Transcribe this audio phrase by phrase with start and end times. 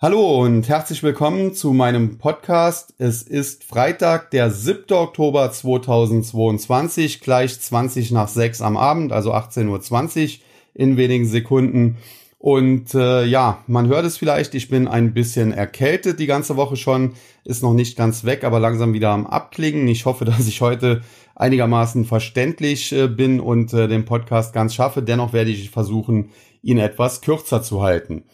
[0.00, 2.94] Hallo und herzlich willkommen zu meinem Podcast.
[2.98, 4.92] Es ist Freitag, der 7.
[4.92, 10.44] Oktober 2022, gleich 20 nach 6 am Abend, also 18.20 Uhr
[10.74, 11.96] in wenigen Sekunden.
[12.38, 16.76] Und äh, ja, man hört es vielleicht, ich bin ein bisschen erkältet die ganze Woche
[16.76, 17.14] schon,
[17.44, 19.86] ist noch nicht ganz weg, aber langsam wieder am Abklingen.
[19.86, 21.02] Ich hoffe, dass ich heute
[21.36, 25.04] einigermaßen verständlich äh, bin und äh, den Podcast ganz schaffe.
[25.04, 26.30] Dennoch werde ich versuchen,
[26.62, 28.24] ihn etwas kürzer zu halten.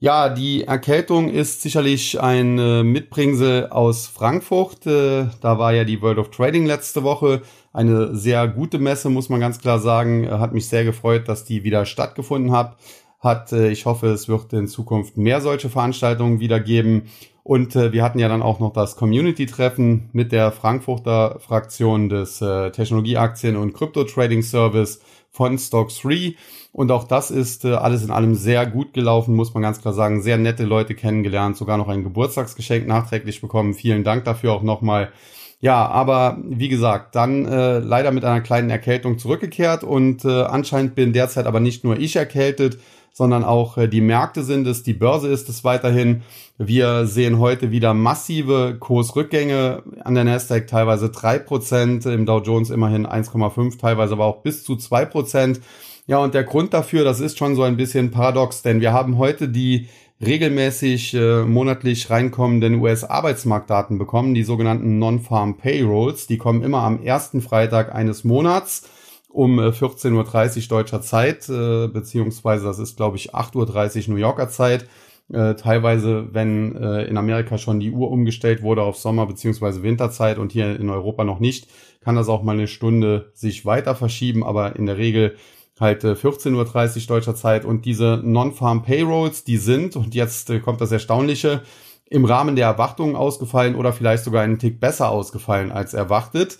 [0.00, 4.86] Ja, die Erkältung ist sicherlich ein äh, Mitbringsel aus Frankfurt.
[4.86, 7.42] Äh, da war ja die World of Trading letzte Woche.
[7.72, 10.22] Eine sehr gute Messe, muss man ganz klar sagen.
[10.22, 12.76] Äh, hat mich sehr gefreut, dass die wieder stattgefunden hat.
[13.18, 17.10] Hat, ich hoffe, es wird in Zukunft mehr solche Veranstaltungen wieder geben.
[17.42, 23.56] Und wir hatten ja dann auch noch das Community-Treffen mit der Frankfurter Fraktion des Technologieaktien-
[23.56, 25.00] und Krypto-Trading-Service
[25.38, 26.34] von Stock 3.
[26.72, 29.94] Und auch das ist äh, alles in allem sehr gut gelaufen, muss man ganz klar
[29.94, 30.20] sagen.
[30.20, 33.72] Sehr nette Leute kennengelernt, sogar noch ein Geburtstagsgeschenk nachträglich bekommen.
[33.72, 35.12] Vielen Dank dafür auch nochmal.
[35.60, 40.94] Ja, aber wie gesagt, dann äh, leider mit einer kleinen Erkältung zurückgekehrt und äh, anscheinend
[40.94, 42.78] bin derzeit aber nicht nur ich erkältet,
[43.18, 46.22] sondern auch äh, die Märkte sind es, die Börse ist es weiterhin.
[46.56, 52.70] Wir sehen heute wieder massive Kursrückgänge an der Nasdaq, teilweise drei Prozent, im Dow Jones
[52.70, 55.60] immerhin 1,5, teilweise aber auch bis zu zwei Prozent.
[56.06, 59.18] Ja, und der Grund dafür, das ist schon so ein bisschen paradox, denn wir haben
[59.18, 59.88] heute die
[60.24, 66.28] regelmäßig äh, monatlich reinkommenden US-Arbeitsmarktdaten bekommen, die sogenannten Non-Farm Payrolls.
[66.28, 68.84] Die kommen immer am ersten Freitag eines Monats
[69.28, 74.20] um 14.30 äh, Uhr deutscher Zeit, äh, beziehungsweise das ist, glaube ich, 8.30 Uhr New
[74.20, 74.88] Yorker Zeit.
[75.30, 80.38] Äh, teilweise, wenn äh, in Amerika schon die Uhr umgestellt wurde auf Sommer- beziehungsweise Winterzeit
[80.38, 81.68] und hier in Europa noch nicht,
[82.00, 85.36] kann das auch mal eine Stunde sich weiter verschieben, aber in der Regel
[85.78, 86.54] halt äh, 14.30
[87.02, 91.62] Uhr deutscher Zeit und diese Non-Farm Payrolls, die sind, und jetzt äh, kommt das Erstaunliche,
[92.10, 96.58] im Rahmen der Erwartungen ausgefallen oder vielleicht sogar einen Tick besser ausgefallen als erwartet.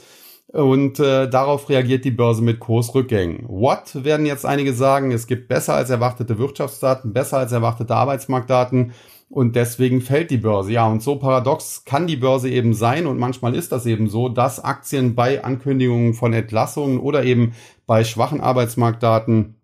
[0.50, 3.44] Und äh, darauf reagiert die Börse mit Kursrückgängen.
[3.48, 5.10] What werden jetzt einige sagen?
[5.10, 8.92] Es gibt besser als erwartete Wirtschaftsdaten, besser als erwartete Arbeitsmarktdaten
[9.30, 10.72] und deswegen fällt die Börse.
[10.72, 14.30] Ja, und so paradox kann die Börse eben sein und manchmal ist das eben so,
[14.30, 17.52] dass Aktien bei Ankündigungen von Entlassungen oder eben
[17.86, 19.56] bei schwachen Arbeitsmarktdaten,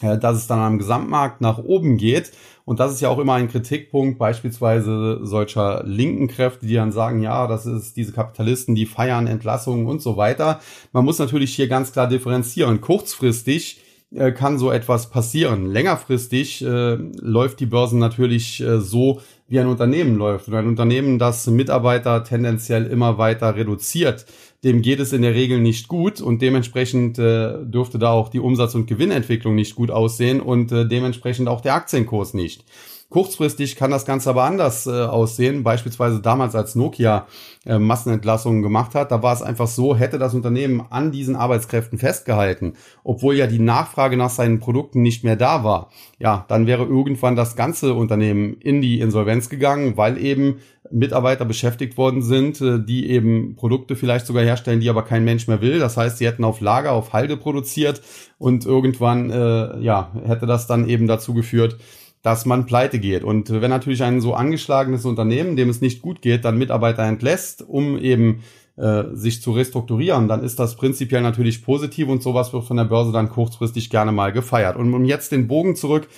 [0.00, 2.32] dass es dann am Gesamtmarkt nach oben geht.
[2.64, 7.22] Und das ist ja auch immer ein Kritikpunkt beispielsweise solcher linken Kräfte, die dann sagen,
[7.22, 10.60] ja, das ist diese Kapitalisten, die feiern Entlassungen und so weiter.
[10.92, 12.80] Man muss natürlich hier ganz klar differenzieren.
[12.80, 13.80] Kurzfristig
[14.14, 15.66] äh, kann so etwas passieren.
[15.66, 20.48] Längerfristig äh, läuft die Börse natürlich äh, so, wie ein Unternehmen läuft.
[20.48, 24.26] Und ein Unternehmen, das Mitarbeiter tendenziell immer weiter reduziert,
[24.64, 28.40] dem geht es in der Regel nicht gut und dementsprechend äh, dürfte da auch die
[28.40, 32.64] Umsatz- und Gewinnentwicklung nicht gut aussehen und äh, dementsprechend auch der Aktienkurs nicht.
[33.10, 35.64] Kurzfristig kann das Ganze aber anders äh, aussehen.
[35.64, 37.26] Beispielsweise damals, als Nokia
[37.66, 41.98] äh, Massenentlassungen gemacht hat, da war es einfach so, hätte das Unternehmen an diesen Arbeitskräften
[41.98, 45.90] festgehalten, obwohl ja die Nachfrage nach seinen Produkten nicht mehr da war.
[46.20, 50.60] Ja, dann wäre irgendwann das ganze Unternehmen in die Insolvenz gegangen, weil eben
[50.92, 55.48] Mitarbeiter beschäftigt worden sind, äh, die eben Produkte vielleicht sogar herstellen, die aber kein Mensch
[55.48, 55.80] mehr will.
[55.80, 58.02] Das heißt, sie hätten auf Lager, auf Halde produziert
[58.38, 61.76] und irgendwann äh, ja hätte das dann eben dazu geführt,
[62.22, 63.24] dass man pleite geht.
[63.24, 67.62] Und wenn natürlich ein so angeschlagenes Unternehmen, dem es nicht gut geht, dann Mitarbeiter entlässt,
[67.66, 68.42] um eben
[68.76, 72.84] äh, sich zu restrukturieren, dann ist das prinzipiell natürlich positiv und sowas wird von der
[72.84, 74.76] Börse dann kurzfristig gerne mal gefeiert.
[74.76, 76.08] Und um jetzt den Bogen zurück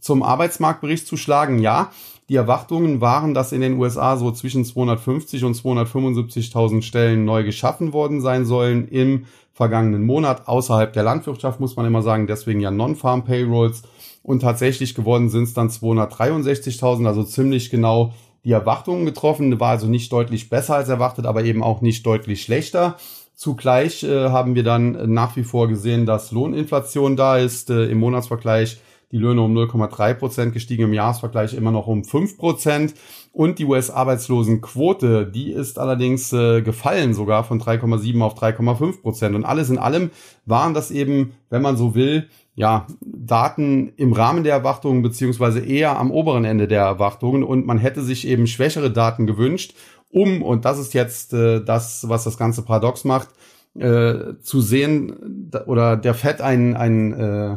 [0.00, 1.90] zum Arbeitsmarktbericht zu schlagen, ja,
[2.30, 7.92] die Erwartungen waren, dass in den USA so zwischen 250 und 275.000 Stellen neu geschaffen
[7.92, 12.70] worden sein sollen im vergangenen Monat außerhalb der Landwirtschaft, muss man immer sagen, deswegen ja
[12.70, 13.82] Non-Farm Payrolls.
[14.22, 18.12] Und tatsächlich geworden sind es dann 263.000, also ziemlich genau
[18.44, 19.58] die Erwartungen getroffen.
[19.60, 22.96] War also nicht deutlich besser als erwartet, aber eben auch nicht deutlich schlechter.
[23.34, 27.70] Zugleich äh, haben wir dann nach wie vor gesehen, dass Lohninflation da ist.
[27.70, 28.80] Äh, Im Monatsvergleich
[29.12, 32.94] die Löhne um 0,3 Prozent gestiegen, im Jahresvergleich immer noch um 5 Prozent.
[33.32, 39.34] Und die US-Arbeitslosenquote, die ist allerdings äh, gefallen sogar von 3,7 auf 3,5 Prozent.
[39.34, 40.10] Und alles in allem
[40.46, 42.28] waren das eben, wenn man so will,
[42.60, 47.78] ja, Daten im Rahmen der Erwartungen beziehungsweise eher am oberen Ende der Erwartungen und man
[47.78, 49.74] hätte sich eben schwächere Daten gewünscht,
[50.10, 53.30] um, und das ist jetzt äh, das, was das ganze Paradox macht,
[53.78, 57.56] äh, zu sehen oder der Fed einen, einen, äh,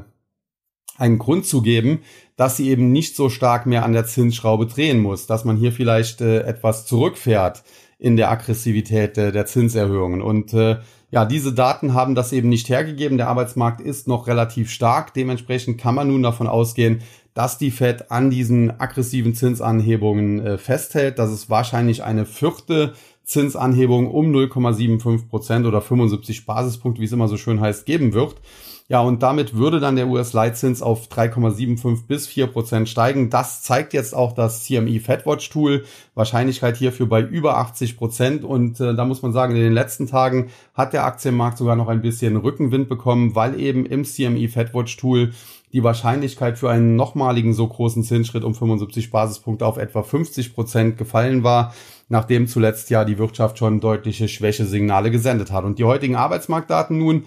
[0.98, 2.00] einen Grund zu geben,
[2.38, 5.74] dass sie eben nicht so stark mehr an der Zinsschraube drehen muss, dass man hier
[5.74, 7.64] vielleicht äh, etwas zurückfährt
[8.00, 10.22] in der Aggressivität äh, der Zinserhöhungen.
[10.22, 10.78] Und äh,
[11.13, 13.19] ja, diese Daten haben das eben nicht hergegeben.
[13.19, 15.13] Der Arbeitsmarkt ist noch relativ stark.
[15.13, 17.04] Dementsprechend kann man nun davon ausgehen,
[17.36, 22.94] dass die Fed an diesen aggressiven Zinsanhebungen äh, festhält, dass es wahrscheinlich eine vierte
[23.25, 28.38] Zinsanhebung um 0,75 Prozent oder 75 Basispunkte, wie es immer so schön heißt, geben wird.
[28.94, 33.31] Ja, und damit würde dann der US-Leitzins auf 3,75 bis 4 Prozent steigen.
[33.31, 35.86] Das zeigt jetzt auch das CME FedWatch Tool.
[36.13, 38.44] Wahrscheinlichkeit hierfür bei über 80 Prozent.
[38.44, 41.88] Und äh, da muss man sagen, in den letzten Tagen hat der Aktienmarkt sogar noch
[41.88, 45.31] ein bisschen Rückenwind bekommen, weil eben im CME FedWatch Tool
[45.74, 50.98] die Wahrscheinlichkeit für einen nochmaligen so großen Zinsschritt um 75 Basispunkte auf etwa 50 Prozent
[51.00, 51.74] gefallen war,
[52.10, 55.66] nachdem zuletzt ja die Wirtschaft schon deutliche Schwächesignale gesendet hat.
[55.66, 57.24] Und die heutigen Arbeitsmarktdaten nun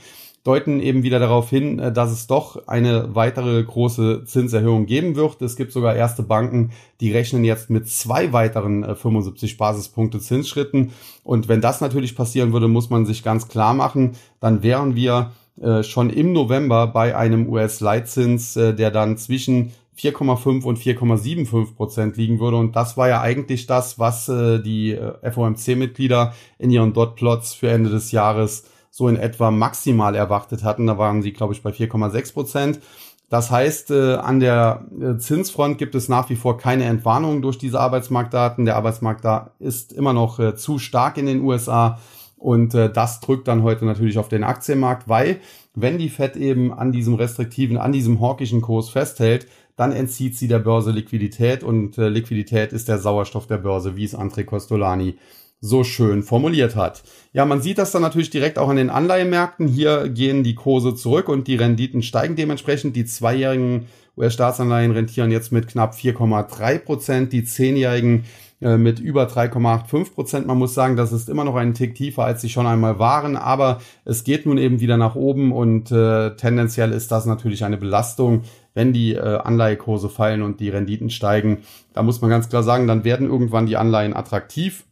[0.46, 5.42] deuten eben wieder darauf hin, äh, dass es doch eine weitere große Zinserhöhung geben wird.
[5.42, 6.70] Es gibt sogar erste Banken,
[7.00, 10.92] die rechnen jetzt mit zwei weiteren 75 äh, Basispunkte Zinsschritten.
[11.24, 15.32] Und wenn das natürlich passieren würde, muss man sich ganz klar machen, dann wären wir
[15.60, 22.38] äh, schon im November bei einem US-Leitzins, der dann zwischen 4,5 und 4,75 Prozent liegen
[22.38, 22.58] würde.
[22.58, 28.12] Und das war ja eigentlich das, was die FOMC-Mitglieder in ihren Dotplots für Ende des
[28.12, 28.64] Jahres
[28.96, 30.86] so in etwa maximal erwartet hatten.
[30.86, 32.80] Da waren sie, glaube ich, bei 4,6 Prozent.
[33.28, 37.58] Das heißt, äh, an der äh, Zinsfront gibt es nach wie vor keine Entwarnung durch
[37.58, 38.64] diese Arbeitsmarktdaten.
[38.64, 41.98] Der Arbeitsmarkt da ist immer noch äh, zu stark in den USA
[42.38, 45.40] und äh, das drückt dann heute natürlich auf den Aktienmarkt, weil
[45.74, 49.46] wenn die Fed eben an diesem restriktiven, an diesem hawkischen Kurs festhält,
[49.76, 54.04] dann entzieht sie der Börse Liquidität und äh, Liquidität ist der Sauerstoff der Börse, wie
[54.04, 55.18] es André Costolani
[55.66, 57.02] so schön formuliert hat.
[57.32, 59.68] Ja, man sieht das dann natürlich direkt auch an den Anleihemärkten.
[59.68, 62.96] Hier gehen die Kurse zurück und die Renditen steigen dementsprechend.
[62.96, 63.86] Die zweijährigen
[64.16, 68.24] US-Staatsanleihen rentieren jetzt mit knapp 4,3 Prozent, die zehnjährigen
[68.62, 70.46] äh, mit über 3,85 Prozent.
[70.46, 73.36] Man muss sagen, das ist immer noch einen Tick tiefer, als sie schon einmal waren,
[73.36, 77.76] aber es geht nun eben wieder nach oben und äh, tendenziell ist das natürlich eine
[77.76, 81.58] Belastung, wenn die äh, Anleihekurse fallen und die Renditen steigen.
[81.92, 84.86] Da muss man ganz klar sagen, dann werden irgendwann die Anleihen attraktiv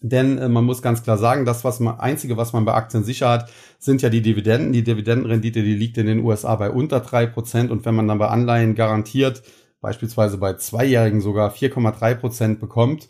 [0.00, 3.04] denn äh, man muss ganz klar sagen, das was man, einzige, was man bei Aktien
[3.04, 4.72] sicher hat, sind ja die Dividenden.
[4.72, 7.70] Die Dividendenrendite, die liegt in den USA bei unter drei Prozent.
[7.70, 9.42] Und wenn man dann bei Anleihen garantiert,
[9.80, 13.08] beispielsweise bei Zweijährigen sogar 4,3 Prozent bekommt,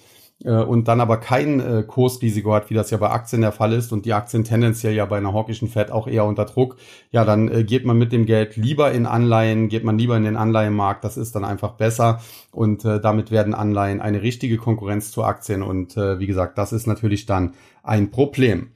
[0.51, 3.91] und dann aber kein äh, Kursrisiko hat, wie das ja bei Aktien der Fall ist
[3.93, 6.77] und die Aktien tendenziell ja bei einer hawkischen Fed auch eher unter Druck,
[7.11, 10.25] ja, dann äh, geht man mit dem Geld lieber in Anleihen, geht man lieber in
[10.25, 12.21] den Anleihenmarkt, das ist dann einfach besser
[12.53, 16.73] und äh, damit werden Anleihen eine richtige Konkurrenz zu Aktien und äh, wie gesagt, das
[16.73, 18.73] ist natürlich dann ein Problem.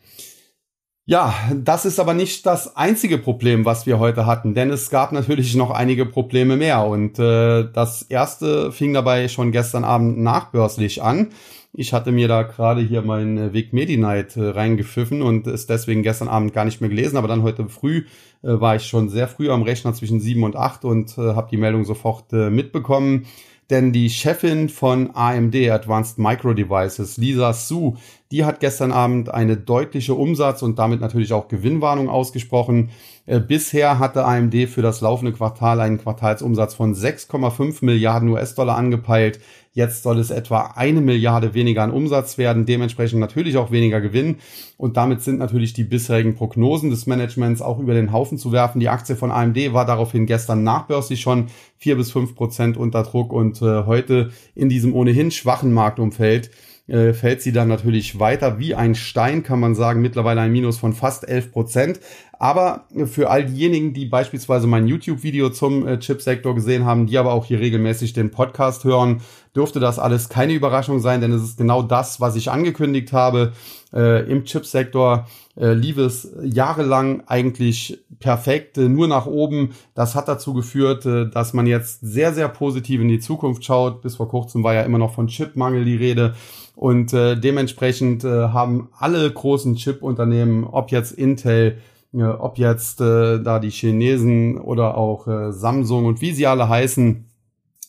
[1.11, 5.11] Ja, das ist aber nicht das einzige Problem, was wir heute hatten, denn es gab
[5.11, 6.85] natürlich noch einige Probleme mehr.
[6.85, 11.31] Und äh, das erste fing dabei schon gestern Abend nachbörslich an.
[11.73, 16.05] Ich hatte mir da gerade hier mein Weg Medi Night äh, reingepfiffen und es deswegen
[16.05, 18.05] gestern Abend gar nicht mehr gelesen, aber dann heute früh
[18.45, 21.49] äh, war ich schon sehr früh am Rechner zwischen sieben und acht und äh, habe
[21.51, 23.27] die Meldung sofort äh, mitbekommen
[23.70, 27.96] denn die Chefin von AMD Advanced Micro Devices, Lisa Su,
[28.31, 32.90] die hat gestern Abend eine deutliche Umsatz- und damit natürlich auch Gewinnwarnung ausgesprochen.
[33.26, 39.40] Äh, bisher hatte AMD für das laufende Quartal einen Quartalsumsatz von 6,5 Milliarden US-Dollar angepeilt.
[39.72, 44.38] Jetzt soll es etwa eine Milliarde weniger an Umsatz werden, dementsprechend natürlich auch weniger Gewinn.
[44.76, 48.81] Und damit sind natürlich die bisherigen Prognosen des Managements auch über den Haufen zu werfen.
[48.81, 51.46] Die Aktie von AMD war daraufhin gestern nachbörslich schon
[51.76, 56.50] vier bis fünf Prozent unter Druck und äh, heute in diesem ohnehin schwachen Marktumfeld
[56.90, 60.78] äh, fällt sie dann natürlich weiter wie ein Stein, kann man sagen, mittlerweile ein Minus
[60.78, 62.00] von fast 11 Prozent.
[62.40, 67.35] Aber für all diejenigen, die beispielsweise mein YouTube-Video zum äh, Chipsektor gesehen haben, die aber
[67.35, 69.20] auch hier regelmäßig den Podcast hören,
[69.54, 73.52] dürfte das alles keine Überraschung sein, denn es ist genau das, was ich angekündigt habe.
[73.92, 79.75] Äh, Im Chipsektor äh, lief es jahrelang eigentlich perfekt, äh, nur nach oben.
[79.94, 84.00] Das hat dazu geführt, äh, dass man jetzt sehr, sehr positiv in die Zukunft schaut.
[84.00, 86.35] Bis vor kurzem war ja immer noch von Chipmangel die Rede.
[86.75, 91.76] Und äh, dementsprechend äh, haben alle großen Chip-Unternehmen, ob jetzt Intel,
[92.12, 97.26] ob jetzt äh, da die Chinesen oder auch äh, Samsung und wie sie alle heißen,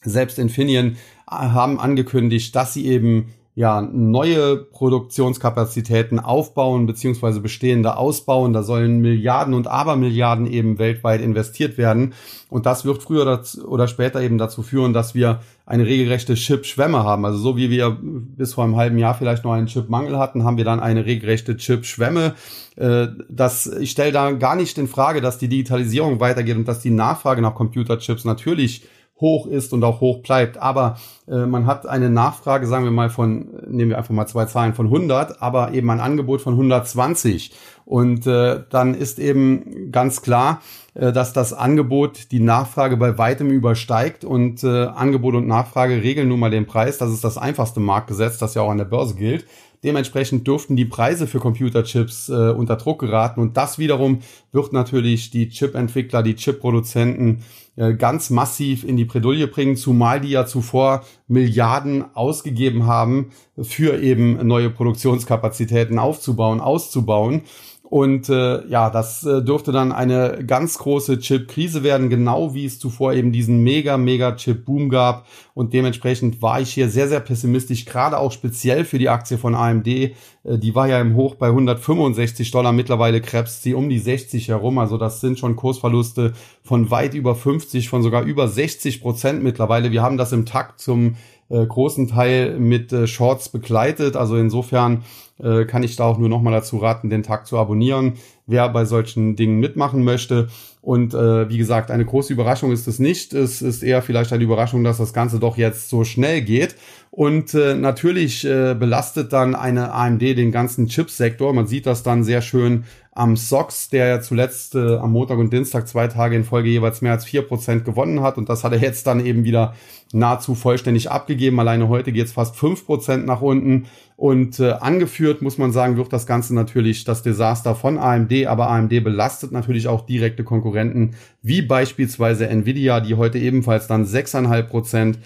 [0.04, 0.96] selbst Infineon, äh,
[1.28, 8.54] haben angekündigt, dass sie eben ja, neue Produktionskapazitäten aufbauen beziehungsweise bestehende ausbauen.
[8.54, 12.14] Da sollen Milliarden und Abermilliarden eben weltweit investiert werden.
[12.50, 17.26] Und das wird früher oder später eben dazu führen, dass wir eine regelrechte Chip-Schwemme haben.
[17.26, 20.58] Also so wie wir bis vor einem halben Jahr vielleicht noch einen Chip-Mangel hatten, haben
[20.58, 22.36] wir dann eine regelrechte Chip-Schwemme.
[22.78, 26.80] Äh, das, ich stelle da gar nicht in Frage, dass die Digitalisierung weitergeht und dass
[26.80, 28.84] die Nachfrage nach Computerchips natürlich
[29.22, 30.58] hoch ist und auch hoch bleibt.
[30.58, 30.98] Aber
[31.28, 34.74] äh, man hat eine Nachfrage, sagen wir mal von, nehmen wir einfach mal zwei Zahlen
[34.74, 37.54] von 100, aber eben ein Angebot von 120.
[37.86, 40.62] Und äh, dann ist eben ganz klar,
[40.94, 46.28] äh, dass das Angebot die Nachfrage bei weitem übersteigt und äh, Angebot und Nachfrage regeln
[46.28, 46.98] nun mal den Preis.
[46.98, 49.46] Das ist das einfachste Marktgesetz, das ja auch an der Börse gilt.
[49.84, 54.20] Dementsprechend dürften die Preise für Computerchips äh, unter Druck geraten und das wiederum
[54.52, 57.44] wird natürlich die Chip-Entwickler, die Chip-Produzenten
[57.78, 64.02] äh, ganz massiv in die Bredouille bringen, zumal die ja zuvor Milliarden ausgegeben haben, für
[64.02, 67.44] eben neue Produktionskapazitäten aufzubauen, auszubauen.
[67.92, 72.80] Und äh, ja, das äh, dürfte dann eine ganz große Chip-Krise werden, genau wie es
[72.80, 75.28] zuvor eben diesen mega, mega Chip-Boom gab.
[75.54, 79.56] Und dementsprechend war ich hier sehr, sehr pessimistisch, gerade auch speziell für die Aktie von
[79.56, 79.88] AMD.
[79.88, 80.14] Äh,
[80.46, 84.78] die war ja im Hoch bei 165 Dollar, mittlerweile krebst sie um die 60 herum.
[84.78, 86.32] Also das sind schon Kursverluste
[86.64, 89.92] von weit über 50, von sogar über 60 Prozent mittlerweile.
[89.92, 91.18] Wir haben das im Takt zum
[91.52, 94.16] äh, großen Teil mit äh, Shorts begleitet.
[94.16, 95.04] Also insofern
[95.42, 98.14] äh, kann ich da auch nur noch mal dazu raten, den Tag zu abonnieren,
[98.48, 100.48] wer bei solchen Dingen mitmachen möchte.
[100.82, 103.34] Und äh, wie gesagt, eine große Überraschung ist es nicht.
[103.34, 106.76] Es ist eher vielleicht eine Überraschung, dass das Ganze doch jetzt so schnell geht.
[107.12, 111.54] Und äh, natürlich äh, belastet dann eine AMD den ganzen Chipsektor.
[111.54, 115.52] Man sieht das dann sehr schön am SOX, der ja zuletzt äh, am Montag und
[115.52, 118.38] Dienstag zwei Tage in Folge jeweils mehr als vier Prozent gewonnen hat.
[118.38, 119.76] Und das hat er jetzt dann eben wieder
[120.14, 121.60] nahezu vollständig abgegeben.
[121.60, 123.88] Alleine heute geht es fast fünf Prozent nach unten.
[124.16, 128.70] Und äh, angeführt, muss man sagen, wird das Ganze natürlich das Desaster von AMD, aber
[128.70, 135.20] AMD belastet natürlich auch direkte Konkurrenten, wie beispielsweise Nvidia, die heute ebenfalls dann sechseinhalb Prozent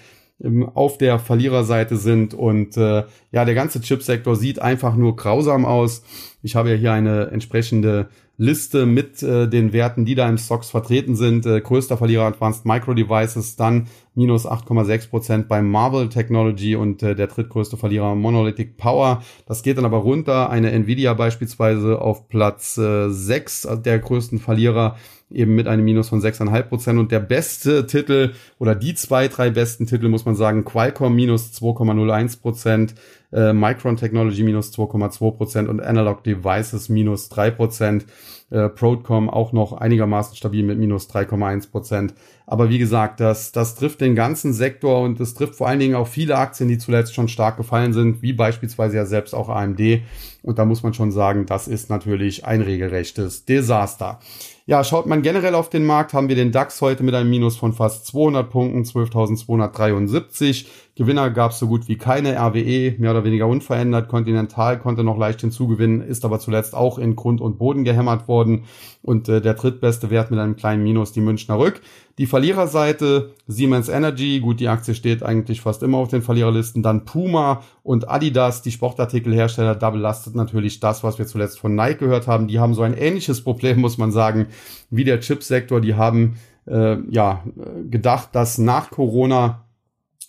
[0.74, 2.34] auf der Verliererseite sind.
[2.34, 6.02] Und äh, ja, der ganze Chipsektor sieht einfach nur grausam aus.
[6.42, 10.70] Ich habe ja hier eine entsprechende Liste mit äh, den Werten, die da im Stocks
[10.70, 11.46] vertreten sind.
[11.46, 17.14] Äh, größter Verlierer Advanced Micro Devices, dann minus 8,6 Prozent bei Marvel Technology und äh,
[17.14, 19.22] der drittgrößte Verlierer Monolithic Power.
[19.46, 20.50] Das geht dann aber runter.
[20.50, 24.96] Eine Nvidia beispielsweise auf Platz äh, 6 der größten Verlierer
[25.30, 26.98] eben mit einem Minus von 6,5 Prozent.
[26.98, 31.52] Und der beste Titel oder die zwei, drei besten Titel muss man sagen, Qualcomm minus
[31.52, 32.94] 2,01 Prozent,
[33.32, 38.06] äh, Micron Technology minus 2,2 Prozent und Analog Devices minus 3 Prozent.
[38.48, 42.14] Äh, Broadcom auch noch einigermaßen stabil mit minus 3,1 Prozent.
[42.46, 45.96] Aber wie gesagt, das, das trifft den ganzen Sektor und es trifft vor allen Dingen
[45.96, 49.80] auch viele Aktien, die zuletzt schon stark gefallen sind, wie beispielsweise ja selbst auch AMD.
[50.44, 54.20] Und da muss man schon sagen, das ist natürlich ein regelrechtes Desaster.
[54.68, 57.56] Ja, schaut man generell auf den Markt, haben wir den DAX heute mit einem Minus
[57.56, 60.66] von fast 200 Punkten, 12.273.
[60.96, 62.38] Gewinner gab es so gut wie keine.
[62.38, 64.08] RWE mehr oder weniger unverändert.
[64.08, 68.64] Continental konnte noch leicht hinzugewinnen, ist aber zuletzt auch in Grund und Boden gehämmert worden.
[69.02, 71.82] Und äh, der drittbeste Wert mit einem kleinen Minus die Münchner Rück.
[72.16, 76.82] Die Verliererseite Siemens Energy, gut, die Aktie steht eigentlich fast immer auf den Verliererlisten.
[76.82, 81.98] Dann Puma und Adidas, die Sportartikelhersteller, da belastet natürlich das, was wir zuletzt von Nike
[81.98, 82.48] gehört haben.
[82.48, 84.46] Die haben so ein ähnliches Problem, muss man sagen,
[84.88, 85.82] wie der Chipsektor.
[85.82, 87.44] Die haben äh, ja
[87.90, 89.65] gedacht, dass nach Corona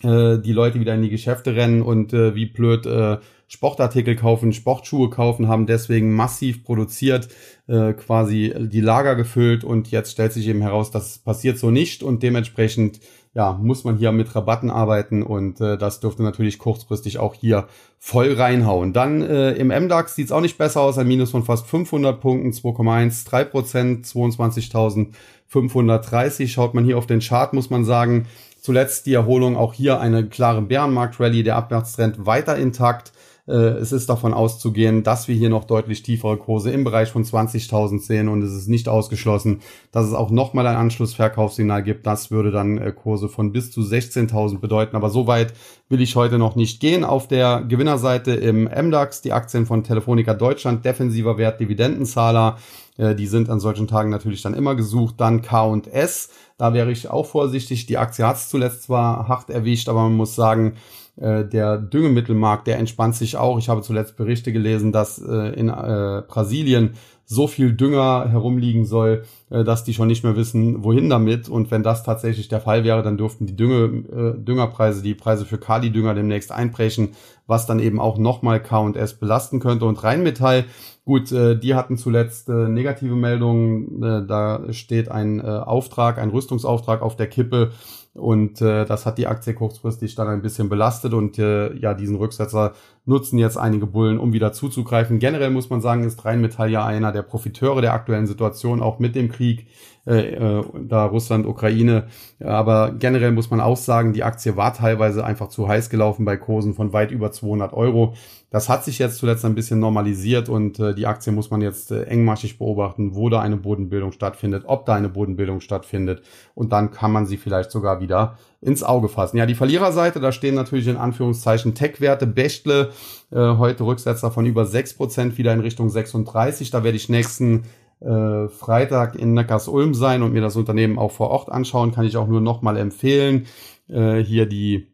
[0.02, 4.52] äh, die Leute wieder in die Geschäfte rennen und äh, wie blöd äh, Sportartikel kaufen,
[4.52, 7.28] Sportschuhe kaufen, haben deswegen massiv produziert,
[7.66, 12.02] äh, quasi die Lager gefüllt und jetzt stellt sich eben heraus, das passiert so nicht
[12.02, 13.00] und dementsprechend
[13.34, 17.68] ja, muss man hier mit Rabatten arbeiten und äh, das dürfte natürlich kurzfristig auch hier
[17.98, 18.92] voll reinhauen.
[18.92, 22.50] Dann äh, im MDAX sieht's auch nicht besser aus, ein Minus von fast 500 Punkten,
[22.50, 26.48] 2,13 Prozent, 22.530.
[26.48, 28.26] Schaut man hier auf den Chart, muss man sagen,
[28.68, 33.12] Zuletzt die Erholung, auch hier eine klare Bärenmarkt-Rallye, der Abwärtstrend weiter intakt.
[33.48, 37.24] Äh, es ist davon auszugehen, dass wir hier noch deutlich tiefere Kurse im Bereich von
[37.24, 42.06] 20.000 sehen und es ist nicht ausgeschlossen, dass es auch nochmal ein Anschlussverkaufssignal gibt.
[42.06, 44.96] Das würde dann äh, Kurse von bis zu 16.000 bedeuten.
[44.96, 45.54] Aber so weit
[45.88, 47.04] will ich heute noch nicht gehen.
[47.04, 52.58] Auf der Gewinnerseite im MDAX die Aktien von Telefonica Deutschland, defensiver Wert, Dividendenzahler.
[52.98, 55.14] Äh, die sind an solchen Tagen natürlich dann immer gesucht.
[55.18, 56.28] Dann K&S
[56.58, 57.86] da wäre ich auch vorsichtig.
[57.86, 60.74] Die Aktie hat es zuletzt zwar hart erwischt, aber man muss sagen,
[61.20, 63.58] der Düngemittelmarkt, der entspannt sich auch.
[63.58, 66.94] Ich habe zuletzt Berichte gelesen, dass äh, in äh, Brasilien
[67.30, 71.50] so viel Dünger herumliegen soll, äh, dass die schon nicht mehr wissen, wohin damit.
[71.50, 75.44] Und wenn das tatsächlich der Fall wäre, dann dürften die Dünge, äh, Düngerpreise, die Preise
[75.44, 77.10] für Kali-Dünger demnächst einbrechen,
[77.46, 79.84] was dann eben auch nochmal K&S belasten könnte.
[79.84, 80.64] Und Rheinmetall,
[81.04, 84.02] gut, äh, die hatten zuletzt äh, negative Meldungen.
[84.02, 87.72] Äh, da steht ein äh, Auftrag, ein Rüstungsauftrag auf der Kippe
[88.18, 92.16] und äh, das hat die Aktie kurzfristig dann ein bisschen belastet und äh, ja, diesen
[92.16, 92.72] Rücksetzer
[93.08, 95.18] nutzen jetzt einige Bullen, um wieder zuzugreifen.
[95.18, 99.14] Generell muss man sagen, ist Rheinmetall ja einer der Profiteure der aktuellen Situation, auch mit
[99.14, 99.66] dem Krieg
[100.08, 102.06] äh, äh, da Russland, Ukraine.
[102.40, 106.38] Aber generell muss man auch sagen, die Aktie war teilweise einfach zu heiß gelaufen bei
[106.38, 108.14] Kursen von weit über 200 Euro.
[108.50, 111.90] Das hat sich jetzt zuletzt ein bisschen normalisiert und äh, die Aktie muss man jetzt
[111.90, 116.22] äh, engmaschig beobachten, wo da eine Bodenbildung stattfindet, ob da eine Bodenbildung stattfindet
[116.54, 119.36] und dann kann man sie vielleicht sogar wieder ins Auge fassen.
[119.36, 122.90] Ja, die Verliererseite, da stehen natürlich in Anführungszeichen Tech-Werte, Bechtle,
[123.30, 126.70] äh, heute Rücksetzer von über 6% wieder in Richtung 36.
[126.70, 127.64] Da werde ich nächsten
[128.00, 132.16] äh, Freitag in Neckars-Ulm sein und mir das Unternehmen auch vor Ort anschauen, kann ich
[132.16, 133.46] auch nur nochmal empfehlen.
[133.88, 134.88] Äh, hier die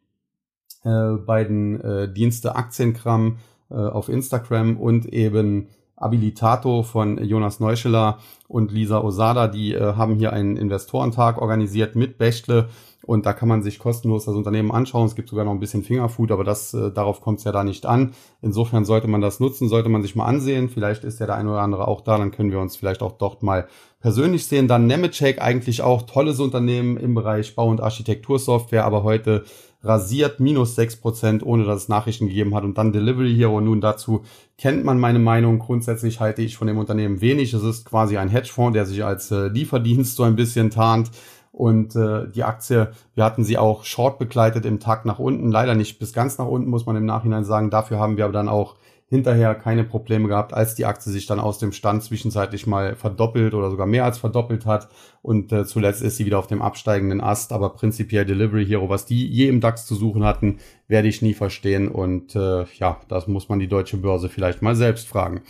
[0.84, 3.38] äh, beiden äh, Dienste Aktienkram
[3.70, 10.16] äh, auf Instagram und eben Abilitato von Jonas Neuscheler und Lisa Osada, die äh, haben
[10.16, 12.68] hier einen Investorentag organisiert mit Bechtle
[13.06, 15.06] und da kann man sich kostenlos das Unternehmen anschauen.
[15.06, 17.62] Es gibt sogar noch ein bisschen Fingerfood, aber das äh, darauf kommt es ja da
[17.62, 18.14] nicht an.
[18.40, 20.68] Insofern sollte man das nutzen, sollte man sich mal ansehen.
[20.68, 23.12] Vielleicht ist ja der eine oder andere auch da, dann können wir uns vielleicht auch
[23.12, 23.68] dort mal
[24.00, 24.68] persönlich sehen.
[24.68, 29.44] Dann Nemetschek, eigentlich auch tolles Unternehmen im Bereich Bau- und Architektursoftware, aber heute
[29.84, 32.64] rasiert minus sechs Prozent, ohne dass es Nachrichten gegeben hat.
[32.64, 33.60] Und dann Delivery Hero.
[33.60, 34.24] Nun dazu
[34.58, 35.58] kennt man meine Meinung.
[35.58, 37.52] Grundsätzlich halte ich von dem Unternehmen wenig.
[37.52, 41.10] Es ist quasi ein Hedgefonds, der sich als äh, Lieferdienst so ein bisschen tarnt.
[41.52, 45.52] Und äh, die Aktie, wir hatten sie auch short begleitet im Tag nach unten.
[45.52, 47.70] Leider nicht bis ganz nach unten, muss man im Nachhinein sagen.
[47.70, 48.74] Dafür haben wir aber dann auch
[49.14, 53.54] hinterher keine Probleme gehabt, als die Aktie sich dann aus dem Stand zwischenzeitlich mal verdoppelt
[53.54, 54.88] oder sogar mehr als verdoppelt hat.
[55.22, 57.52] Und äh, zuletzt ist sie wieder auf dem absteigenden Ast.
[57.52, 61.34] Aber prinzipiell Delivery Hero, was die je im DAX zu suchen hatten, werde ich nie
[61.34, 61.86] verstehen.
[61.88, 65.42] Und äh, ja, das muss man die deutsche Börse vielleicht mal selbst fragen.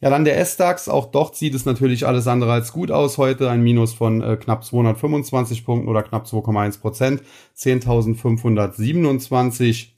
[0.00, 0.88] Ja, dann der S-DAX.
[0.88, 3.50] Auch dort sieht es natürlich alles andere als gut aus heute.
[3.50, 7.22] Ein Minus von äh, knapp 225 Punkten oder knapp 2,1 Prozent.
[7.56, 9.97] 10.527.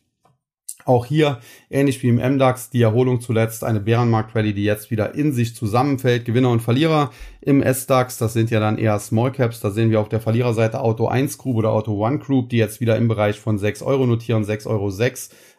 [0.84, 5.32] Auch hier, ähnlich wie im MDAX, die Erholung zuletzt, eine Bärenmarkt-Rallye, die jetzt wieder in
[5.32, 6.24] sich zusammenfällt.
[6.24, 7.10] Gewinner und Verlierer
[7.40, 9.60] im S-DAX, das sind ja dann eher Small Caps.
[9.60, 12.80] Da sehen wir auf der Verliererseite Auto 1 Group oder Auto 1 Group, die jetzt
[12.80, 14.90] wieder im Bereich von 6 Euro notieren, 6,06 Euro,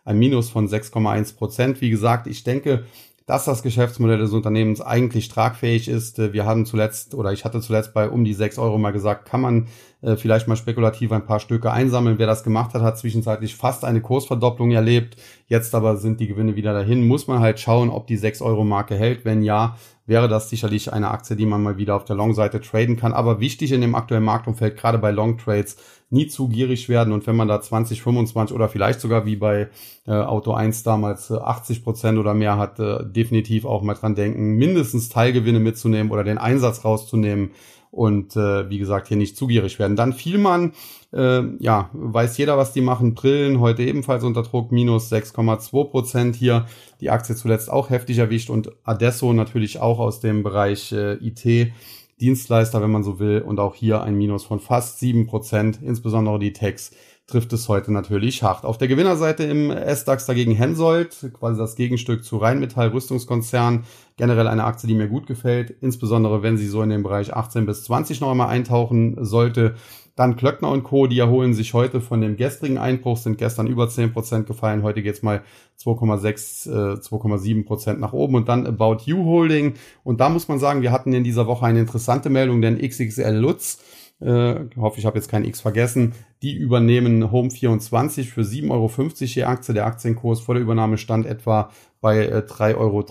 [0.05, 1.81] ein Minus von 6,1 Prozent.
[1.81, 2.85] Wie gesagt, ich denke,
[3.27, 6.17] dass das Geschäftsmodell des Unternehmens eigentlich tragfähig ist.
[6.33, 9.41] Wir hatten zuletzt oder ich hatte zuletzt bei um die 6 Euro mal gesagt, kann
[9.41, 9.67] man
[10.01, 12.19] äh, vielleicht mal spekulativ ein paar Stücke einsammeln.
[12.19, 15.15] Wer das gemacht hat, hat zwischenzeitlich fast eine Kursverdopplung erlebt.
[15.47, 17.07] Jetzt aber sind die Gewinne wieder dahin.
[17.07, 19.25] Muss man halt schauen, ob die 6 Euro Marke hält.
[19.25, 22.97] Wenn ja, wäre das sicherlich eine Aktie, die man mal wieder auf der Long-Seite traden
[22.97, 23.13] kann.
[23.13, 25.77] Aber wichtig in dem aktuellen Marktumfeld, gerade bei Long Trades,
[26.11, 29.69] nie zu gierig werden und wenn man da 20, 25 oder vielleicht sogar wie bei
[30.05, 34.13] äh, Auto 1 damals äh, 80 Prozent oder mehr hat, äh, definitiv auch mal dran
[34.13, 37.51] denken, mindestens Teilgewinne mitzunehmen oder den Einsatz rauszunehmen
[37.91, 39.95] und äh, wie gesagt hier nicht zu gierig werden.
[39.95, 40.71] Dann Vielmann,
[41.13, 43.13] äh, ja, weiß jeder, was die machen.
[43.13, 46.65] Brillen heute ebenfalls unter Druck, minus 6,2 Prozent hier.
[47.01, 51.73] Die Aktie zuletzt auch heftig erwischt und Adesso natürlich auch aus dem Bereich äh, IT
[52.21, 53.41] Dienstleister, wenn man so will.
[53.41, 55.79] Und auch hier ein Minus von fast sieben Prozent.
[55.81, 56.91] Insbesondere die Techs
[57.27, 58.65] trifft es heute natürlich hart.
[58.65, 63.85] Auf der Gewinnerseite im S-DAX dagegen Hensoldt, quasi das Gegenstück zu Rheinmetall Rüstungskonzern.
[64.17, 67.65] Generell eine Aktie, die mir gut gefällt, insbesondere wenn sie so in den Bereich 18
[67.65, 69.75] bis 20 noch einmal eintauchen sollte.
[70.15, 73.85] Dann Klöckner und Co., die erholen sich heute von dem gestrigen Einbruch, sind gestern über
[73.85, 74.83] 10% gefallen.
[74.83, 75.41] Heute geht's mal
[75.79, 78.35] 2,6, äh, 2,7% nach oben.
[78.35, 79.75] Und dann About You Holding.
[80.03, 83.35] Und da muss man sagen, wir hatten in dieser Woche eine interessante Meldung, denn XXL
[83.35, 83.79] Lutz
[84.21, 86.13] äh, hoffe, ich habe jetzt kein X vergessen.
[86.43, 89.73] Die übernehmen Home24 für 7,50 Euro je Aktie.
[89.73, 93.03] Der Aktienkurs vor der Übernahme stand etwa bei äh, 3,30 Euro.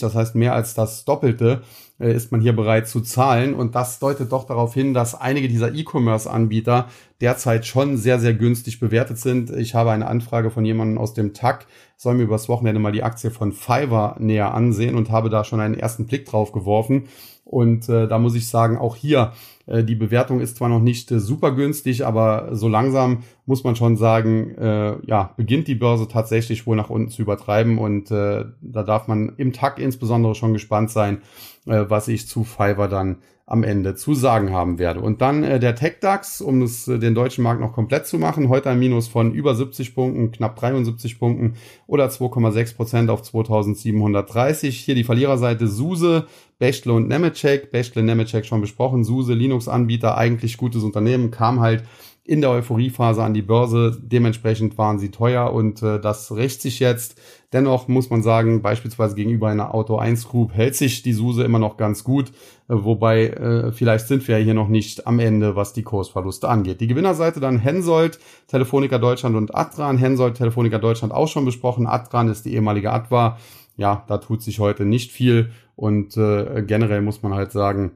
[0.00, 1.62] Das heißt, mehr als das Doppelte
[2.00, 3.54] äh, ist man hier bereit zu zahlen.
[3.54, 6.88] Und das deutet doch darauf hin, dass einige dieser E-Commerce-Anbieter
[7.20, 9.50] derzeit schon sehr, sehr günstig bewertet sind.
[9.50, 11.66] Ich habe eine Anfrage von jemandem aus dem TAC,
[11.96, 15.60] soll mir übers Wochenende mal die Aktie von Fiverr näher ansehen und habe da schon
[15.60, 17.08] einen ersten Blick drauf geworfen.
[17.48, 19.32] Und äh, da muss ich sagen, auch hier
[19.66, 23.74] äh, die Bewertung ist zwar noch nicht äh, super günstig, aber so langsam muss man
[23.74, 27.78] schon sagen, äh, ja, beginnt die Börse tatsächlich wohl nach unten zu übertreiben.
[27.78, 31.22] Und äh, da darf man im Tag insbesondere schon gespannt sein,
[31.64, 33.16] äh, was ich zu Fiverr dann
[33.48, 35.00] am Ende zu sagen haben werde.
[35.00, 38.50] Und dann äh, der TechDAX, um das, äh, den deutschen Markt noch komplett zu machen.
[38.50, 41.54] Heute ein Minus von über 70 Punkten, knapp 73 Punkten
[41.86, 44.78] oder 2,6 Prozent auf 2730.
[44.78, 46.26] Hier die Verliererseite SUSE,
[46.58, 47.70] Bechtle und Nemetschek.
[47.70, 49.02] Bechtle, Nemetschek schon besprochen.
[49.02, 51.84] SUSE, Linux-Anbieter, eigentlich gutes Unternehmen, kam halt
[52.28, 53.98] in der Euphoriephase an die Börse.
[54.02, 57.18] Dementsprechend waren sie teuer und äh, das rächt sich jetzt.
[57.54, 61.58] Dennoch muss man sagen, beispielsweise gegenüber einer Auto 1 Group hält sich die SUSE immer
[61.58, 62.28] noch ganz gut,
[62.68, 66.82] äh, wobei äh, vielleicht sind wir hier noch nicht am Ende, was die Kursverluste angeht.
[66.82, 69.96] Die Gewinnerseite dann Hensoldt, Telefonica Deutschland und Atran.
[69.96, 71.86] Hensoldt, Telefonica Deutschland auch schon besprochen.
[71.86, 73.38] Atran ist die ehemalige Atwa.
[73.78, 77.92] Ja, da tut sich heute nicht viel und äh, generell muss man halt sagen,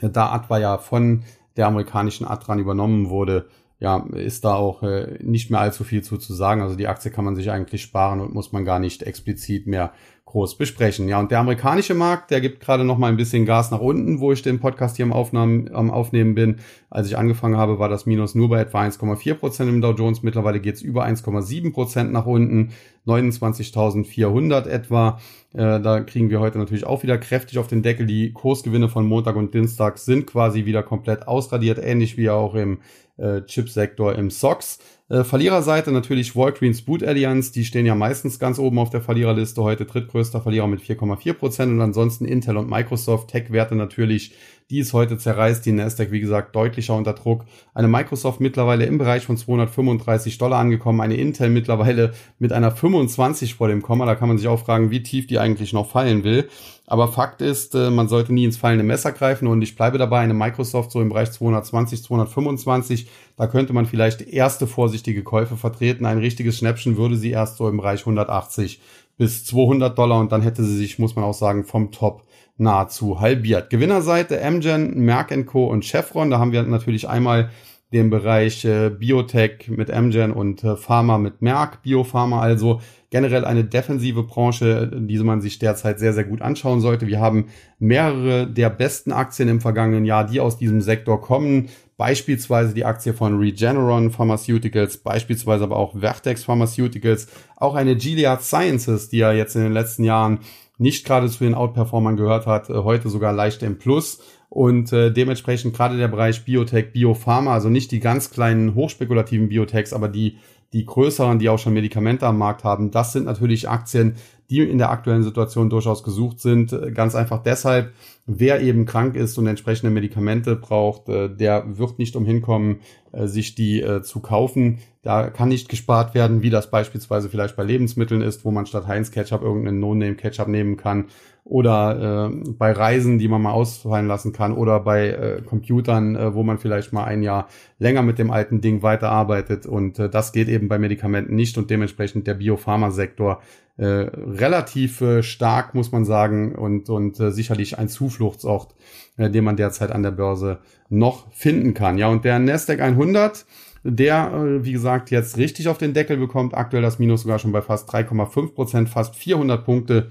[0.00, 1.22] Da Adva ja von
[1.56, 3.46] der amerikanischen Adran übernommen wurde,
[3.78, 6.62] ja, ist da auch äh, nicht mehr allzu viel zu, zu sagen.
[6.62, 9.92] Also die Aktie kann man sich eigentlich sparen und muss man gar nicht explizit mehr
[10.24, 11.08] groß besprechen.
[11.08, 14.18] Ja, und der amerikanische Markt, der gibt gerade noch mal ein bisschen Gas nach unten,
[14.18, 16.56] wo ich den Podcast hier am, Aufnahmen, am Aufnehmen bin.
[16.90, 20.22] Als ich angefangen habe, war das Minus nur bei etwa 1,4 Prozent im Dow Jones.
[20.22, 22.72] Mittlerweile geht's über 1,7 Prozent nach unten,
[23.06, 25.20] 29.400 etwa.
[25.56, 28.06] Äh, da kriegen wir heute natürlich auch wieder kräftig auf den Deckel.
[28.06, 32.80] Die Kursgewinne von Montag und Dienstag sind quasi wieder komplett ausradiert, ähnlich wie auch im
[33.16, 34.78] äh, Chipsektor im SOX.
[35.08, 39.62] Äh, Verliererseite natürlich Walgreens Boot Alliance, die stehen ja meistens ganz oben auf der Verliererliste,
[39.62, 44.34] heute drittgrößter Verlierer mit 4,4 Prozent und ansonsten Intel und Microsoft, Tech-Werte natürlich
[44.70, 47.44] die ist heute zerreißt, die Nasdaq, wie gesagt, deutlicher unter Druck.
[47.72, 53.54] Eine Microsoft mittlerweile im Bereich von 235 Dollar angekommen, eine Intel mittlerweile mit einer 25
[53.54, 54.06] vor dem Komma.
[54.06, 56.48] Da kann man sich auch fragen, wie tief die eigentlich noch fallen will.
[56.84, 60.20] Aber Fakt ist, äh, man sollte nie ins fallende Messer greifen und ich bleibe dabei,
[60.20, 66.06] eine Microsoft so im Bereich 220, 225, da könnte man vielleicht erste vorsichtige Käufe vertreten.
[66.06, 68.80] Ein richtiges Schnäppchen würde sie erst so im Bereich 180
[69.16, 72.22] bis 200 Dollar und dann hätte sie sich, muss man auch sagen, vom Top
[72.58, 73.70] nahezu halbiert.
[73.70, 75.66] Gewinnerseite Amgen, Merck Co.
[75.66, 76.30] und Chevron.
[76.30, 77.50] Da haben wir natürlich einmal
[77.96, 82.80] den Bereich äh, Biotech mit Amgen und äh, Pharma mit Merck, Biopharma also
[83.10, 87.06] generell eine defensive Branche, die man sich derzeit sehr, sehr gut anschauen sollte.
[87.06, 87.46] Wir haben
[87.78, 91.68] mehrere der besten Aktien im vergangenen Jahr, die aus diesem Sektor kommen.
[91.96, 99.08] Beispielsweise die Aktie von Regeneron Pharmaceuticals, beispielsweise aber auch Vertex Pharmaceuticals, auch eine Gilead Sciences,
[99.08, 100.40] die ja jetzt in den letzten Jahren
[100.78, 104.20] nicht gerade zu den Outperformern gehört hat, äh, heute sogar leicht im Plus.
[104.56, 109.92] Und äh, dementsprechend gerade der Bereich Biotech, Biopharma, also nicht die ganz kleinen hochspekulativen Biotechs,
[109.92, 110.38] aber die,
[110.72, 114.14] die größeren, die auch schon Medikamente am Markt haben, das sind natürlich Aktien,
[114.50, 116.76] die in der aktuellen Situation durchaus gesucht sind.
[116.94, 117.92] Ganz einfach deshalb,
[118.26, 122.80] wer eben krank ist und entsprechende Medikamente braucht, äh, der wird nicht umhin kommen,
[123.12, 124.78] äh, sich die äh, zu kaufen.
[125.02, 128.88] Da kann nicht gespart werden, wie das beispielsweise vielleicht bei Lebensmitteln ist, wo man statt
[128.88, 131.06] Heinz Ketchup irgendeinen No-Name-Ketchup nehmen kann.
[131.44, 134.52] Oder äh, bei Reisen, die man mal ausfallen lassen kann.
[134.52, 137.46] Oder bei äh, Computern, äh, wo man vielleicht mal ein Jahr
[137.78, 139.64] länger mit dem alten Ding weiterarbeitet.
[139.64, 141.56] Und das geht eben bei Medikamenten nicht.
[141.56, 143.40] Und dementsprechend der Biopharmasektor
[143.76, 148.74] äh, relativ äh, stark, muss man sagen, und, und äh, sicherlich ein Zufluchtsort,
[149.16, 151.98] äh, den man derzeit an der Börse noch finden kann.
[151.98, 153.44] Ja, und der Nasdaq 100,
[153.84, 157.52] der, äh, wie gesagt, jetzt richtig auf den Deckel bekommt, aktuell das Minus sogar schon
[157.52, 160.10] bei fast 3,5 Prozent, fast 400 Punkte